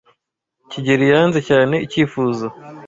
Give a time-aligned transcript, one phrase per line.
[0.71, 2.47] kigeli yanze cyane icyifuzo.